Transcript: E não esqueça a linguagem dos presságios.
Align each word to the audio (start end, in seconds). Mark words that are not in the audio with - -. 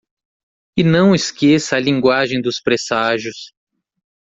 E 0.75 0.83
não 0.83 1.13
esqueça 1.13 1.75
a 1.75 1.79
linguagem 1.79 2.41
dos 2.41 2.59
presságios. 2.59 3.53